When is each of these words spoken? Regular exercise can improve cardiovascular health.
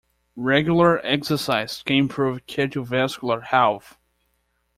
Regular 0.35 0.97
exercise 1.05 1.83
can 1.83 1.95
improve 1.97 2.43
cardiovascular 2.47 3.43
health. 3.43 3.99